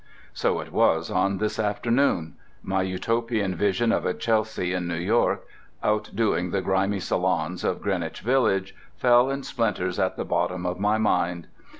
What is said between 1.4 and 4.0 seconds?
afternoon. My Utopian vision